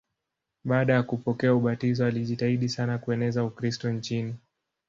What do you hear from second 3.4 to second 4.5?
Ukristo nchini.